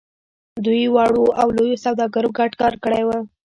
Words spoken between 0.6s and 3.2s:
دوی وړو او لويو سوداګرو ګډ کار کړی و.